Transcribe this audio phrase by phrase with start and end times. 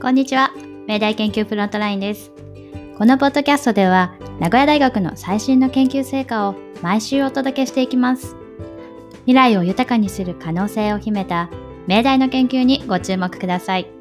[0.00, 0.54] こんにちは。
[0.88, 2.32] 明大研究フロントラインです。
[2.96, 8.34] このポッドキャストでは、名古屋大学の最新の研究成果を毎週お届けしていきます。
[9.26, 11.50] 未来を豊かにする可能性を秘めた
[11.86, 13.99] 明大の研究にご注目ください。